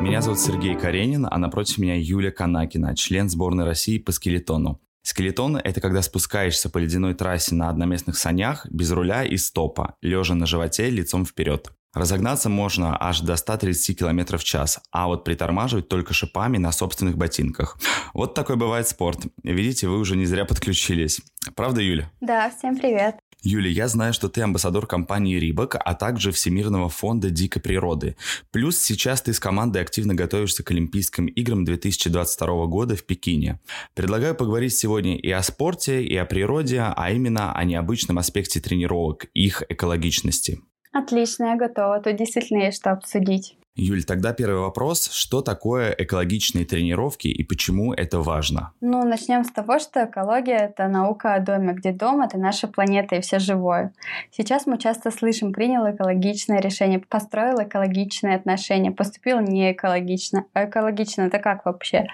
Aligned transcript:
Меня 0.00 0.20
зовут 0.20 0.40
Сергей 0.40 0.76
Каренин, 0.76 1.26
а 1.30 1.38
напротив 1.38 1.78
меня 1.78 1.94
Юля 1.96 2.30
Канакина, 2.30 2.94
член 2.96 3.28
сборной 3.28 3.64
России 3.64 3.98
по 3.98 4.12
скелетону. 4.12 4.80
Скелетон– 5.02 5.56
это 5.64 5.80
когда 5.80 6.02
спускаешься 6.02 6.70
по 6.70 6.78
ледяной 6.78 7.14
трассе 7.14 7.54
на 7.54 7.68
одноместных 7.68 8.16
санях, 8.16 8.66
без 8.70 8.90
руля 8.90 9.24
и 9.24 9.36
стопа, 9.36 9.96
лежа 10.00 10.34
на 10.34 10.46
животе 10.46 10.88
лицом 10.90 11.26
вперед. 11.26 11.70
Разогнаться 11.94 12.48
можно 12.48 12.96
аж 13.00 13.20
до 13.20 13.36
130 13.36 13.96
км 13.96 14.36
в 14.36 14.42
час, 14.42 14.80
а 14.90 15.06
вот 15.06 15.22
притормаживать 15.22 15.88
только 15.88 16.12
шипами 16.12 16.58
на 16.58 16.72
собственных 16.72 17.16
ботинках. 17.16 17.78
Вот 18.12 18.34
такой 18.34 18.56
бывает 18.56 18.88
спорт. 18.88 19.20
Видите, 19.44 19.86
вы 19.86 19.98
уже 19.98 20.16
не 20.16 20.26
зря 20.26 20.44
подключились. 20.44 21.20
Правда, 21.54 21.80
Юля? 21.80 22.10
Да, 22.20 22.50
всем 22.50 22.76
привет. 22.76 23.16
Юля, 23.44 23.68
я 23.68 23.88
знаю, 23.88 24.14
что 24.14 24.30
ты 24.30 24.40
амбассадор 24.40 24.86
компании 24.86 25.36
Рибок, 25.36 25.76
а 25.78 25.94
также 25.94 26.32
Всемирного 26.32 26.88
фонда 26.88 27.28
дикой 27.28 27.60
природы. 27.60 28.16
Плюс 28.50 28.78
сейчас 28.78 29.20
ты 29.20 29.34
с 29.34 29.38
командой 29.38 29.82
активно 29.82 30.14
готовишься 30.14 30.64
к 30.64 30.70
Олимпийским 30.70 31.26
играм 31.26 31.64
2022 31.64 32.66
года 32.66 32.96
в 32.96 33.04
Пекине. 33.04 33.60
Предлагаю 33.94 34.34
поговорить 34.34 34.74
сегодня 34.74 35.18
и 35.18 35.30
о 35.30 35.42
спорте, 35.42 36.02
и 36.02 36.16
о 36.16 36.24
природе, 36.24 36.80
а 36.80 37.10
именно 37.10 37.54
о 37.54 37.64
необычном 37.64 38.18
аспекте 38.18 38.60
тренировок, 38.60 39.26
их 39.34 39.62
экологичности. 39.68 40.60
Отлично, 40.92 41.44
я 41.46 41.56
готова. 41.56 42.00
Тут 42.00 42.16
действительно 42.16 42.64
есть 42.64 42.78
что 42.78 42.92
обсудить. 42.92 43.58
Юль, 43.76 44.04
тогда 44.04 44.32
первый 44.32 44.60
вопрос. 44.60 45.10
Что 45.10 45.42
такое 45.42 45.90
экологичные 45.90 46.64
тренировки 46.64 47.26
и 47.26 47.42
почему 47.42 47.92
это 47.92 48.20
важно? 48.20 48.72
Ну, 48.80 49.04
начнем 49.04 49.42
с 49.42 49.50
того, 49.50 49.80
что 49.80 50.04
экология— 50.04 50.56
это 50.70 50.86
наука 50.86 51.34
о 51.34 51.40
доме, 51.40 51.72
где 51.72 51.90
дом— 51.90 52.20
это 52.22 52.38
наша 52.38 52.68
планета 52.68 53.16
и 53.16 53.20
все 53.20 53.40
живое. 53.40 53.92
Сейчас 54.30 54.66
мы 54.66 54.78
часто 54.78 55.10
слышим 55.10 55.52
«принял 55.52 55.90
экологичное 55.90 56.60
решение», 56.60 57.00
«построил 57.00 57.60
экологичные 57.60 58.36
отношения», 58.36 58.92
«поступил 58.92 59.40
не 59.40 59.72
экологично». 59.72 60.44
А 60.52 60.66
экологично— 60.66 61.22
это 61.22 61.40
как 61.40 61.64
вообще? 61.64 62.06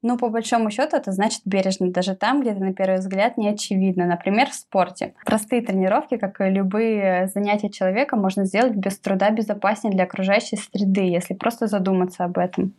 Ну, 0.00 0.16
по 0.16 0.28
большому 0.28 0.70
счету, 0.70 0.96
это 0.96 1.10
значит 1.10 1.42
бережно, 1.44 1.90
даже 1.90 2.14
там, 2.14 2.40
где 2.40 2.50
это 2.50 2.60
на 2.60 2.72
первый 2.72 2.98
взгляд 2.98 3.36
не 3.36 3.48
очевидно. 3.48 4.06
Например, 4.06 4.48
в 4.48 4.54
спорте. 4.54 5.14
Простые 5.24 5.60
тренировки, 5.60 6.16
как 6.16 6.40
и 6.40 6.50
любые 6.50 7.26
занятия 7.34 7.68
человека, 7.68 8.16
можно 8.16 8.44
сделать 8.44 8.74
без 8.74 8.98
труда 8.98 9.30
безопаснее 9.30 9.92
для 9.92 10.04
окружающей 10.04 10.56
среды, 10.56 11.00
если 11.00 11.34
просто 11.34 11.66
задуматься 11.66 12.24
об 12.24 12.38
этом. 12.38 12.74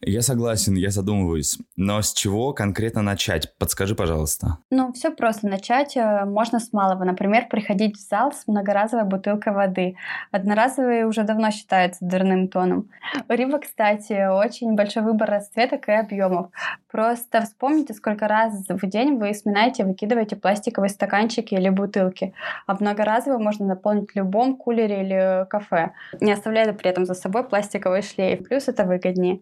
Я 0.00 0.22
согласен, 0.22 0.74
я 0.74 0.90
задумываюсь. 0.90 1.58
Но 1.76 2.02
с 2.02 2.12
чего 2.12 2.52
конкретно 2.52 3.00
начать? 3.00 3.56
Подскажи, 3.58 3.94
пожалуйста. 3.94 4.58
Ну, 4.70 4.92
все 4.92 5.10
просто. 5.10 5.48
Начать 5.48 5.96
э, 5.96 6.24
можно 6.26 6.60
с 6.60 6.72
малого. 6.72 7.04
Например, 7.04 7.46
приходить 7.48 7.96
в 7.96 8.00
зал 8.00 8.32
с 8.32 8.46
многоразовой 8.46 9.06
бутылкой 9.06 9.54
воды. 9.54 9.96
Одноразовые 10.30 11.06
уже 11.06 11.22
давно 11.22 11.50
считаются 11.50 12.04
дурным 12.04 12.48
тоном. 12.48 12.90
У 13.28 13.32
Риба, 13.32 13.58
кстати, 13.58 14.28
очень 14.28 14.74
большой 14.74 15.04
выбор 15.04 15.30
расцветок 15.30 15.88
и 15.88 15.92
объемов. 15.92 16.50
Просто 16.90 17.40
вспомните, 17.42 17.94
сколько 17.94 18.28
раз 18.28 18.52
в 18.68 18.86
день 18.86 19.16
вы 19.18 19.32
сминаете, 19.32 19.84
выкидываете 19.84 20.36
пластиковые 20.36 20.90
стаканчики 20.90 21.54
или 21.54 21.68
бутылки. 21.68 22.34
А 22.66 22.76
многоразовые 22.78 23.42
можно 23.42 23.66
наполнить 23.66 24.12
в 24.12 24.16
любом 24.16 24.56
кулере 24.56 25.02
или 25.02 25.46
кафе, 25.48 25.92
не 26.20 26.32
оставляя 26.32 26.72
при 26.72 26.90
этом 26.90 27.06
за 27.06 27.14
собой 27.14 27.44
пластиковый 27.44 28.02
шлейф. 28.02 28.46
Плюс 28.46 28.68
это 28.68 28.84
выгоднее. 28.84 29.40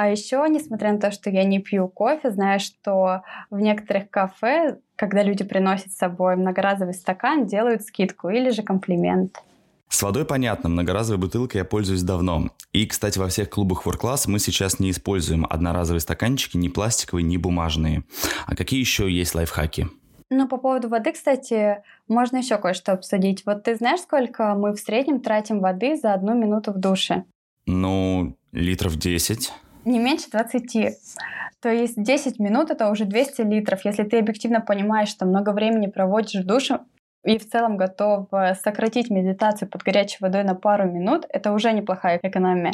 А 0.00 0.08
еще, 0.08 0.46
несмотря 0.48 0.94
на 0.94 0.98
то, 0.98 1.10
что 1.10 1.28
я 1.28 1.44
не 1.44 1.58
пью 1.58 1.86
кофе, 1.86 2.30
знаю, 2.30 2.58
что 2.58 3.20
в 3.50 3.60
некоторых 3.60 4.08
кафе, 4.08 4.78
когда 4.96 5.22
люди 5.22 5.44
приносят 5.44 5.92
с 5.92 5.98
собой 5.98 6.36
многоразовый 6.36 6.94
стакан, 6.94 7.44
делают 7.44 7.82
скидку 7.82 8.30
или 8.30 8.48
же 8.48 8.62
комплимент. 8.62 9.42
С 9.90 10.02
водой 10.02 10.24
понятно, 10.24 10.70
многоразовой 10.70 11.20
бутылкой 11.20 11.58
я 11.58 11.64
пользуюсь 11.66 12.02
давно. 12.02 12.48
И, 12.72 12.86
кстати, 12.86 13.18
во 13.18 13.28
всех 13.28 13.50
клубах 13.50 13.86
World 13.86 14.00
Class 14.00 14.22
мы 14.24 14.38
сейчас 14.38 14.80
не 14.80 14.90
используем 14.92 15.44
одноразовые 15.44 16.00
стаканчики, 16.00 16.56
ни 16.56 16.68
пластиковые, 16.68 17.22
ни 17.22 17.36
бумажные. 17.36 18.02
А 18.46 18.56
какие 18.56 18.80
еще 18.80 19.12
есть 19.12 19.34
лайфхаки? 19.34 19.88
Ну, 20.30 20.48
по 20.48 20.56
поводу 20.56 20.88
воды, 20.88 21.12
кстати, 21.12 21.82
можно 22.08 22.38
еще 22.38 22.56
кое-что 22.56 22.92
обсудить. 22.92 23.42
Вот 23.44 23.64
ты 23.64 23.76
знаешь, 23.76 24.00
сколько 24.00 24.54
мы 24.54 24.72
в 24.72 24.80
среднем 24.80 25.20
тратим 25.20 25.60
воды 25.60 25.94
за 25.94 26.14
одну 26.14 26.34
минуту 26.34 26.72
в 26.72 26.78
душе? 26.78 27.24
Ну, 27.66 28.34
литров 28.52 28.96
10 28.96 29.52
не 29.84 29.98
меньше 29.98 30.30
20. 30.30 30.98
То 31.60 31.68
есть 31.68 32.02
10 32.02 32.38
минут 32.38 32.70
это 32.70 32.90
уже 32.90 33.04
200 33.04 33.42
литров. 33.42 33.84
Если 33.84 34.04
ты 34.04 34.18
объективно 34.18 34.60
понимаешь, 34.60 35.08
что 35.08 35.26
много 35.26 35.50
времени 35.52 35.86
проводишь 35.86 36.42
в 36.42 36.46
душе, 36.46 36.80
и 37.24 37.38
в 37.38 37.48
целом 37.48 37.76
готов 37.76 38.28
э, 38.32 38.54
сократить 38.54 39.10
медитацию 39.10 39.68
под 39.68 39.82
горячей 39.82 40.18
водой 40.20 40.42
на 40.42 40.54
пару 40.54 40.90
минут, 40.90 41.26
это 41.28 41.52
уже 41.52 41.72
неплохая 41.72 42.18
экономия. 42.22 42.72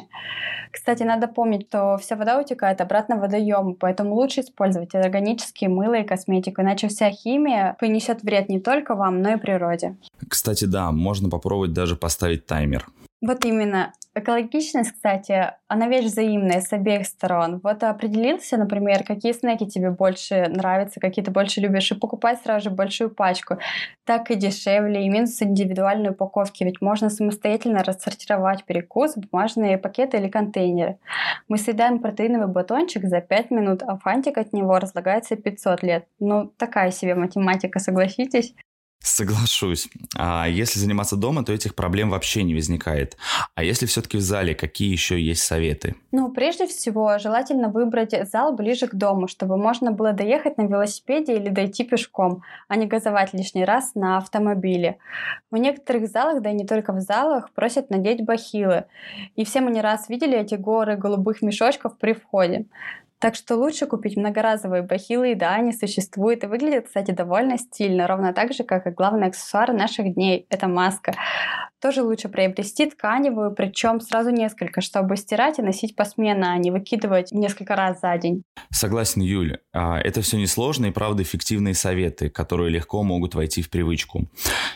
Кстати, 0.70 1.02
надо 1.02 1.26
помнить, 1.26 1.66
что 1.68 1.96
вся 1.98 2.14
вода 2.16 2.38
утекает 2.38 2.80
обратно 2.80 3.16
в 3.16 3.20
водоем, 3.20 3.74
поэтому 3.74 4.14
лучше 4.14 4.42
использовать 4.42 4.94
органические 4.94 5.68
мыло 5.68 5.94
и 5.94 6.04
косметику, 6.04 6.62
иначе 6.62 6.86
вся 6.88 7.10
химия 7.10 7.76
принесет 7.80 8.22
вред 8.22 8.48
не 8.48 8.60
только 8.60 8.94
вам, 8.94 9.20
но 9.20 9.32
и 9.32 9.36
природе. 9.36 9.96
Кстати, 10.28 10.64
да, 10.64 10.92
можно 10.92 11.28
попробовать 11.28 11.72
даже 11.72 11.96
поставить 11.96 12.46
таймер. 12.46 12.86
Вот 13.22 13.44
именно. 13.44 13.92
Экологичность, 14.14 14.92
кстати, 14.92 15.52
она 15.68 15.88
вещь 15.88 16.06
взаимная 16.06 16.62
с 16.62 16.72
обеих 16.72 17.06
сторон. 17.06 17.60
Вот 17.62 17.82
определился, 17.82 18.56
например, 18.56 19.04
какие 19.04 19.32
снеки 19.32 19.66
тебе 19.66 19.90
больше 19.90 20.46
нравятся, 20.48 21.00
какие 21.00 21.22
ты 21.22 21.30
больше 21.30 21.60
любишь, 21.60 21.92
и 21.92 21.94
покупать 21.94 22.40
сразу 22.40 22.70
же 22.70 22.74
большую 22.74 23.10
пачку. 23.10 23.58
Так 24.04 24.30
и 24.30 24.34
дешевле, 24.34 25.04
и 25.04 25.10
минус 25.10 25.42
индивидуальной 25.42 26.12
упаковки, 26.12 26.64
ведь 26.64 26.80
можно 26.80 27.10
самостоятельно 27.10 27.84
рассортировать 27.84 28.64
перекус, 28.64 29.16
бумажные 29.16 29.76
пакеты 29.76 30.16
или 30.16 30.28
контейнеры. 30.28 30.98
Мы 31.48 31.58
съедаем 31.58 31.98
протеиновый 31.98 32.48
батончик 32.48 33.04
за 33.04 33.20
5 33.20 33.50
минут, 33.50 33.82
а 33.82 33.98
фантик 33.98 34.38
от 34.38 34.54
него 34.54 34.78
разлагается 34.78 35.36
500 35.36 35.82
лет. 35.82 36.06
Ну, 36.20 36.46
такая 36.56 36.90
себе 36.90 37.14
математика, 37.14 37.80
согласитесь? 37.80 38.54
Соглашусь. 39.06 39.88
А 40.18 40.48
если 40.48 40.80
заниматься 40.80 41.14
дома, 41.14 41.44
то 41.44 41.52
этих 41.52 41.76
проблем 41.76 42.10
вообще 42.10 42.42
не 42.42 42.54
возникает. 42.54 43.16
А 43.54 43.62
если 43.62 43.86
все-таки 43.86 44.16
в 44.16 44.20
зале, 44.20 44.56
какие 44.56 44.90
еще 44.90 45.20
есть 45.20 45.42
советы? 45.42 45.94
Ну, 46.10 46.32
прежде 46.32 46.66
всего, 46.66 47.16
желательно 47.18 47.68
выбрать 47.68 48.12
зал 48.28 48.52
ближе 48.52 48.88
к 48.88 48.94
дому, 48.96 49.28
чтобы 49.28 49.56
можно 49.58 49.92
было 49.92 50.12
доехать 50.12 50.58
на 50.58 50.62
велосипеде 50.62 51.36
или 51.36 51.50
дойти 51.50 51.84
пешком, 51.84 52.42
а 52.66 52.74
не 52.74 52.86
газовать 52.86 53.32
лишний 53.32 53.64
раз 53.64 53.92
на 53.94 54.18
автомобиле. 54.18 54.98
В 55.52 55.56
некоторых 55.56 56.08
залах, 56.08 56.42
да 56.42 56.50
и 56.50 56.54
не 56.54 56.66
только 56.66 56.92
в 56.92 57.00
залах, 57.00 57.52
просят 57.52 57.90
надеть 57.90 58.24
бахилы. 58.24 58.86
И 59.36 59.44
все 59.44 59.60
мы 59.60 59.70
не 59.70 59.82
раз 59.82 60.08
видели 60.08 60.36
эти 60.36 60.56
горы 60.56 60.96
голубых 60.96 61.42
мешочков 61.42 61.96
при 61.96 62.12
входе. 62.12 62.66
Так 63.18 63.34
что 63.34 63.56
лучше 63.56 63.86
купить 63.86 64.16
многоразовые 64.16 64.82
бахилы, 64.82 65.34
да, 65.34 65.54
они 65.54 65.72
существуют 65.72 66.44
и 66.44 66.46
выглядят, 66.46 66.86
кстати, 66.86 67.12
довольно 67.12 67.56
стильно, 67.56 68.06
ровно 68.06 68.34
так 68.34 68.52
же, 68.52 68.62
как 68.62 68.86
и 68.86 68.90
главный 68.90 69.28
аксессуар 69.28 69.72
наших 69.72 70.14
дней— 70.14 70.46
это 70.50 70.68
маска. 70.68 71.14
Тоже 71.80 72.02
лучше 72.02 72.28
приобрести 72.28 72.86
тканевую, 72.86 73.54
причем 73.54 74.00
сразу 74.00 74.30
несколько, 74.30 74.80
чтобы 74.80 75.16
стирать 75.16 75.58
и 75.58 75.62
носить 75.62 75.94
посменно, 75.94 76.52
а 76.52 76.58
не 76.58 76.70
выкидывать 76.70 77.32
несколько 77.32 77.76
раз 77.76 78.00
за 78.00 78.16
день. 78.18 78.42
Согласен, 78.70 79.22
Юль. 79.22 79.58
А, 79.72 79.98
это 79.98 80.20
все 80.20 80.38
несложные, 80.38 80.92
правда, 80.92 81.22
эффективные 81.22 81.74
советы, 81.74 82.28
которые 82.28 82.70
легко 82.70 83.02
могут 83.02 83.34
войти 83.34 83.62
в 83.62 83.70
привычку. 83.70 84.26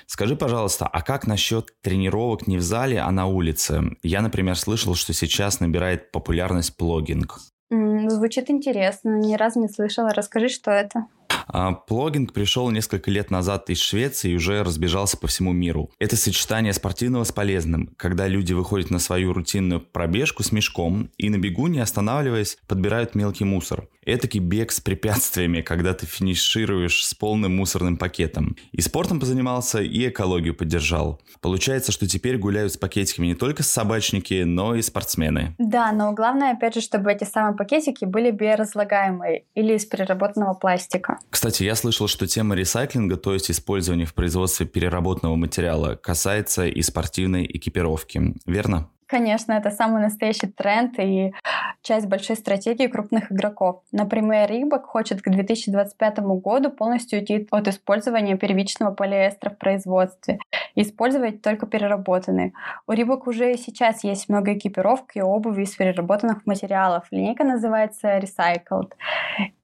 Скажи, 0.06 0.37
пожалуйста, 0.37 0.87
а 0.87 1.03
как 1.03 1.27
насчет 1.27 1.71
тренировок 1.83 2.47
не 2.47 2.59
в 2.59 2.62
зале, 2.62 3.00
а 3.00 3.11
на 3.11 3.27
улице? 3.27 3.83
Я, 4.03 4.21
например, 4.21 4.56
слышал, 4.56 4.95
что 4.95 5.12
сейчас 5.12 5.61
набирает 5.61 6.11
популярность 6.12 6.77
плогинг. 6.77 7.39
Звучит 7.70 8.50
интересно, 8.50 9.10
ни 9.10 9.34
разу 9.36 9.60
не 9.60 9.69
слышала. 9.69 10.10
Расскажи, 10.10 10.48
что 10.48 10.72
это. 10.72 11.06
А, 11.52 11.73
плогинг 11.73 12.32
пришел 12.32 12.70
несколько 12.70 13.11
лет 13.11 13.31
назад 13.31 13.70
из 13.70 13.81
Швеции 13.81 14.32
и 14.32 14.37
уже 14.37 14.62
разбежался 14.62 15.17
по 15.17 15.26
всему 15.26 15.52
миру. 15.52 15.91
Это 15.99 16.17
сочетание 16.17 16.73
спортивного 16.73 17.25
с 17.25 17.32
полезным, 17.32 17.94
когда 17.97 18.26
люди 18.29 18.52
выходят 18.52 18.91
на 18.91 18.99
свою 18.99 19.32
рутинную 19.32 19.81
пробежку 19.81 20.43
с 20.43 20.52
мешком 20.52 21.11
и 21.19 21.29
на 21.29 21.38
бегу, 21.38 21.67
не 21.67 21.81
останавливаясь, 21.81 22.58
подбирают 22.67 23.14
мелкий 23.14 23.44
мусор. 23.44 23.88
Этакий 24.05 24.41
бег 24.41 24.73
с 24.73 24.81
препятствиями, 24.81 25.61
когда 25.61 25.93
ты 25.93 26.06
финишируешь 26.06 27.05
с 27.05 27.14
полным 27.14 27.56
мусорным 27.56 27.97
пакетом. 27.97 28.56
И 28.73 28.81
спортом 28.81 29.20
позанимался, 29.20 29.82
и 29.82 30.08
экологию 30.08 30.55
поддержал. 30.55 31.20
Получается, 31.41 31.93
что 31.93 32.06
теперь 32.06 32.38
гуляют 32.38 32.73
с 32.73 32.76
пакетиками 32.76 33.29
не 33.29 33.35
только 33.35 33.62
собачники, 33.62 34.43
но 34.43 34.75
и 34.75 34.82
спортсмены. 34.82 35.55
Да, 35.58 35.93
но 35.93 36.12
главное, 36.12 36.52
опять 36.52 36.75
же, 36.75 36.81
чтобы 36.81 37.12
эти 37.12 37.25
самые 37.25 37.56
пакетики 37.56 38.05
были 38.05 38.31
биоразлагаемые 38.31 39.44
или 39.55 39.75
из 39.75 39.85
переработанного 39.85 40.55
пластика. 40.55 41.19
Кстати, 41.40 41.62
я 41.62 41.75
слышал, 41.75 42.06
что 42.06 42.26
тема 42.26 42.54
ресайклинга, 42.54 43.16
то 43.16 43.32
есть 43.32 43.50
использования 43.50 44.04
в 44.04 44.12
производстве 44.12 44.66
переработанного 44.66 45.37
материала, 45.37 45.94
касается 45.94 46.66
и 46.66 46.82
спортивной 46.82 47.46
экипировки, 47.46 48.34
верно? 48.44 48.90
Конечно, 49.06 49.52
это 49.54 49.70
самый 49.70 50.02
настоящий 50.02 50.48
тренд 50.48 50.98
и 50.98 51.32
часть 51.81 52.08
большой 52.08 52.37
стратегии 52.37 52.88
крупных 52.88 53.32
игроков. 53.32 53.81
Например, 53.90 54.50
Рибок 54.50 54.84
хочет 54.84 55.22
к 55.22 55.31
2025 55.31 56.19
году 56.19 56.70
полностью 56.70 57.19
уйти 57.19 57.48
от 57.50 57.69
использования 57.69 58.37
первичного 58.37 58.94
полиэстера 58.94 59.48
в 59.48 59.56
производстве 59.56 60.40
и 60.75 60.82
использовать 60.82 61.40
только 61.40 61.66
переработанные. 61.66 62.52
У 62.87 62.92
Рибок 62.92 63.26
уже 63.26 63.54
и 63.54 63.56
сейчас 63.56 64.04
есть 64.04 64.28
много 64.28 64.52
экипировки 64.52 65.16
и 65.16 65.22
обуви 65.22 65.62
из 65.62 65.75
переработанных 65.75 66.44
материалов. 66.44 67.06
Линейка 67.10 67.44
называется 67.44 68.19
Recycled. 68.19 68.92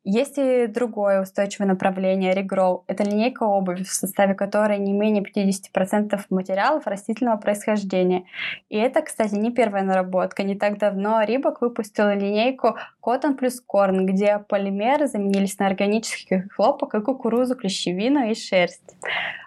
Есть 0.08 0.38
и 0.38 0.69
другое 0.69 1.20
устойчивое 1.20 1.67
направление 1.67 2.32
Regrow. 2.32 2.85
Это 2.87 3.03
линейка 3.03 3.43
обуви, 3.43 3.82
в 3.82 3.93
составе 3.93 4.35
которой 4.35 4.79
не 4.79 4.93
менее 4.93 5.25
50% 5.25 6.20
материалов 6.31 6.87
растительного 6.87 7.38
происхождения. 7.38 8.23
И 8.69 8.76
это, 8.76 9.03
кстати, 9.03 9.35
не 9.35 9.50
первая 9.50 9.82
наработка. 9.82 10.44
Не 10.44 10.55
так 10.55 10.79
давно 10.79 11.25
Рибок 11.25 11.61
выпустила 11.61 12.14
линейку 12.14 12.76
Cotton 13.05 13.35
плюс 13.35 13.61
Corn, 13.69 14.05
где 14.05 14.38
полимеры 14.38 15.08
заменились 15.08 15.58
на 15.58 15.67
органический 15.67 16.49
хлопок 16.50 16.94
и 16.94 17.00
кукурузу, 17.00 17.56
клещевину 17.56 18.31
и 18.31 18.35
шерсть. 18.37 18.97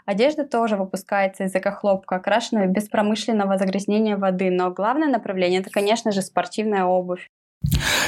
Одежда 0.05 0.44
тоже 0.44 0.75
выпускается 0.75 1.45
из 1.45 1.55
экохлопка, 1.55 2.17
окрашенного 2.17 2.65
без 2.65 2.89
промышленного 2.89 3.57
загрязнения 3.57 4.17
воды, 4.17 4.51
но 4.51 4.71
главное 4.71 5.07
направление 5.07 5.62
это, 5.62 5.69
конечно 5.69 6.12
же, 6.12 6.21
спортивная 6.21 6.83
обувь. 6.83 7.29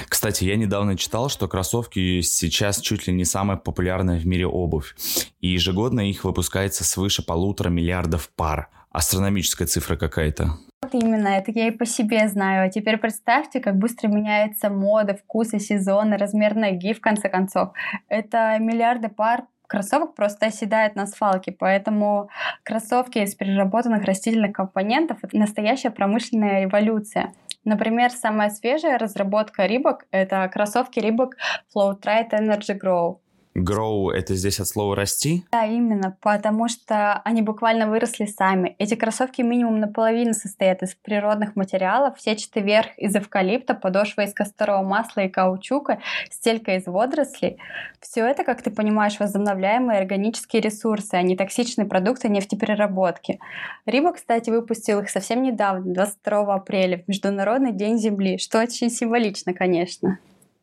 Кстати, 0.08 0.44
я 0.44 0.56
недавно 0.56 0.98
читал, 0.98 1.30
что 1.30 1.48
кроссовки 1.48 2.22
сейчас 2.22 2.80
чуть 2.80 3.08
ли 3.08 3.14
не 3.14 3.26
самая 3.26 3.58
популярная 3.58 4.20
в 4.20 4.26
мире 4.26 4.46
обувь. 4.46 4.96
И 5.40 5.50
ежегодно 5.50 6.10
их 6.10 6.24
выпускается 6.24 6.84
свыше 6.84 7.26
полутора 7.26 7.70
миллиардов 7.70 8.30
пар. 8.30 8.70
Астрономическая 8.92 9.68
цифра 9.68 9.96
какая-то. 9.96 10.58
Вот 10.82 10.94
именно, 10.94 11.30
это 11.30 11.52
я 11.52 11.68
и 11.68 11.72
по 11.72 11.86
себе 11.86 12.28
знаю. 12.28 12.66
А 12.66 12.70
теперь 12.70 12.98
представьте, 12.98 13.60
как 13.60 13.78
быстро 13.78 14.08
меняется 14.08 14.70
мода, 14.70 15.16
вкусы, 15.16 15.60
сезоны, 15.60 16.18
размер 16.18 16.56
ноги, 16.56 16.94
в 16.94 17.02
конце 17.02 17.30
концов. 17.30 17.70
Это 18.10 18.58
миллиарды 18.60 19.10
пар 19.10 19.46
кроссовок 19.72 20.16
просто 20.16 20.48
оседает 20.48 20.96
на 20.98 21.08
свалке, 21.08 21.54
поэтому 21.54 22.30
кроссовки 22.64 23.20
из 23.20 23.36
переработанных 23.36 24.04
растительных 24.04 24.52
компонентов— 24.52 25.20
это 25.22 25.38
настоящая 25.38 25.92
промышленная 25.92 26.64
революция. 26.64 27.34
Например, 27.64 28.12
самая 28.12 28.50
свежая 28.50 28.98
разработка 28.98 29.66
Reebok— 29.66 30.02
это 30.12 30.48
кроссовки 30.50 31.00
Reebok 31.00 31.32
Flow 31.74 32.00
Trite 32.00 32.32
Energy 32.32 32.78
Grow. 32.78 33.21
Grow— 33.56 34.12
это 34.14 34.34
здесь 34.36 34.60
от 34.60 34.68
слова 34.68 34.96
«расти»? 34.96 35.44
Да, 35.52 35.66
именно, 35.66 36.18
потому 36.22 36.70
что 36.70 37.22
они 37.26 37.42
буквально 37.42 37.88
выросли 37.88 38.26
сами. 38.26 38.76
Эти 38.78 38.96
кроссовки 38.96 39.42
минимум 39.42 39.80
наполовину 39.80 40.34
состоят 40.34 40.84
из 40.84 40.96
природных 40.96 41.56
материалов, 41.56 42.20
сетчатый 42.20 42.62
верх 42.62 42.98
из 42.98 43.14
эвкалипта, 43.16 43.74
подошва 43.74 44.22
из 44.22 44.34
касторового 44.34 44.88
масла 44.88 45.22
и 45.22 45.30
каучука, 45.30 46.00
стелька 46.30 46.76
из 46.76 46.86
водорослей. 46.86 47.58
Все 48.00 48.26
это, 48.26 48.46
как 48.46 48.62
ты 48.62 48.72
понимаешь, 48.72 49.20
возобновляемые 49.20 50.00
органические 50.00 50.62
ресурсы, 50.62 51.16
а 51.16 51.22
не 51.22 51.36
токсичные 51.36 51.86
продукты 51.86 52.30
нефтепереработки. 52.30 53.40
Риба, 53.86 54.14
кстати, 54.14 54.50
выпустил 54.50 55.02
их 55.02 55.10
совсем 55.10 55.44
недавно, 55.44 55.94
22 55.94 56.54
апреля, 56.54 57.00
в 57.00 57.08
Международный 57.10 57.74
день 57.74 57.98
Земли, 57.98 58.38
что 58.38 58.60
очень 58.60 58.90
символично, 58.90 59.54
конечно. 59.54 60.20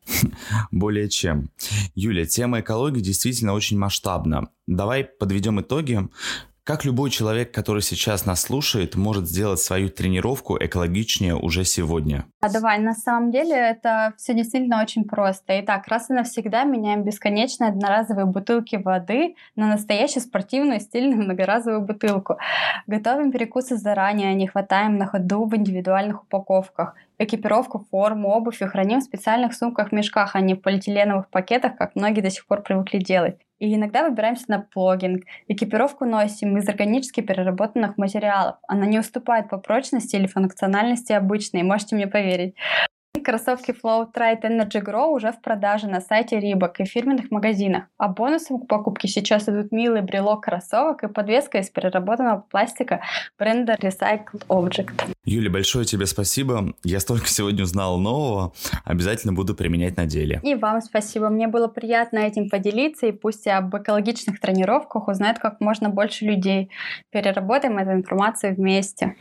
Более 0.70 1.08
чем. 1.08 1.50
Юля, 1.94 2.26
тема 2.26 2.60
экологии 2.60 3.00
действительно 3.00 3.54
очень 3.54 3.78
масштабна. 3.78 4.48
Давай 4.66 5.04
подведем 5.04 5.60
итоги. 5.60 6.08
Как 6.68 6.84
любой 6.84 7.08
человек, 7.08 7.50
который 7.50 7.80
сейчас 7.80 8.26
нас 8.26 8.42
слушает, 8.42 8.94
может 8.94 9.26
сделать 9.26 9.58
свою 9.58 9.88
тренировку 9.88 10.58
экологичнее 10.60 11.34
уже 11.34 11.64
сегодня? 11.64 12.26
А 12.42 12.52
давай, 12.52 12.78
на 12.78 12.92
самом 12.92 13.30
деле 13.30 13.54
это 13.56 14.12
все 14.18 14.34
действительно 14.34 14.82
очень 14.82 15.04
просто. 15.04 15.58
Итак, 15.60 15.88
раз 15.88 16.10
и 16.10 16.12
навсегда 16.12 16.64
меняем 16.64 17.04
бесконечные 17.04 17.70
одноразовые 17.70 18.26
бутылки 18.26 18.76
воды 18.76 19.34
на 19.56 19.66
настоящую 19.66 20.22
спортивную 20.22 20.80
стильную 20.80 21.22
многоразовую 21.22 21.86
бутылку. 21.86 22.36
Готовим 22.86 23.32
перекусы 23.32 23.78
заранее, 23.78 24.34
не 24.34 24.46
хватаем 24.46 24.98
на 24.98 25.06
ходу 25.06 25.46
в 25.46 25.56
индивидуальных 25.56 26.24
упаковках 26.24 26.96
экипировку, 27.18 27.86
форму, 27.90 28.30
обувь 28.30 28.62
и 28.62 28.66
храним 28.66 29.00
в 29.00 29.04
специальных 29.04 29.54
сумках-мешках, 29.54 30.34
а 30.34 30.40
не 30.40 30.54
в 30.54 30.62
полиэтиленовых 30.62 31.28
пакетах, 31.30 31.76
как 31.76 31.94
многие 31.94 32.20
до 32.20 32.30
сих 32.30 32.46
пор 32.46 32.62
привыкли 32.62 32.98
делать. 32.98 33.38
И 33.58 33.74
иногда 33.74 34.08
выбираемся 34.08 34.44
на 34.48 34.60
плогинг. 34.60 35.24
Экипировку 35.48 36.04
носим 36.04 36.56
из 36.58 36.68
органически 36.68 37.20
переработанных 37.20 37.98
материалов. 37.98 38.56
Она 38.68 38.86
не 38.86 39.00
уступает 39.00 39.48
по 39.48 39.58
прочности 39.58 40.14
или 40.14 40.26
функциональности 40.26 41.12
обычной, 41.12 41.64
можете 41.64 41.96
мне 41.96 42.06
поверить. 42.06 42.54
Кроссовки 43.28 43.72
Flow 43.72 44.06
Trite 44.10 44.40
Energy 44.40 44.82
Grow 44.82 45.08
уже 45.08 45.32
в 45.32 45.42
продаже 45.42 45.86
на 45.86 46.00
сайте 46.00 46.38
Reebok 46.38 46.76
и 46.78 46.86
фирменных 46.86 47.30
магазинах. 47.30 47.84
А 47.98 48.08
бонусом 48.08 48.58
к 48.58 48.66
покупке 48.66 49.06
сейчас 49.06 49.46
идут 49.50 49.70
милый 49.70 50.00
брелок 50.00 50.44
кроссовок 50.44 51.04
и 51.04 51.08
подвеска 51.08 51.58
из 51.58 51.68
переработанного 51.68 52.46
пластика 52.50 53.02
бренда 53.38 53.74
Recycled 53.74 54.46
Object. 54.48 55.14
Юля, 55.26 55.50
большое 55.50 55.84
тебе 55.84 56.06
спасибо. 56.06 56.72
Я 56.84 57.00
столько 57.00 57.28
сегодня 57.28 57.64
узнал 57.64 57.98
нового. 57.98 58.54
Обязательно 58.86 59.34
буду 59.34 59.54
применять 59.54 59.98
на 59.98 60.06
деле. 60.06 60.40
И 60.42 60.54
вам 60.54 60.80
спасибо. 60.80 61.28
Мне 61.28 61.48
было 61.48 61.68
приятно 61.68 62.20
этим 62.20 62.48
поделиться. 62.48 63.08
И 63.08 63.12
пусть 63.12 63.46
об 63.46 63.76
экологичных 63.76 64.40
тренировках 64.40 65.06
узнают 65.06 65.38
как 65.38 65.60
можно 65.60 65.90
больше 65.90 66.24
людей. 66.24 66.70
Переработаем 67.10 67.76
эту 67.76 67.92
информацию 67.92 68.54
вместе. 68.54 69.16